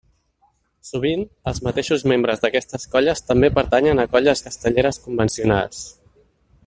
[0.87, 1.21] Sovint,
[1.51, 5.85] els mateixos membres d'aquestes colles també pertanyen a colles castelleres convencionals.